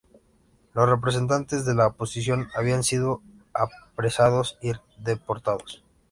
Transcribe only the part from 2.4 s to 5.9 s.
habían sido apresados y deportados.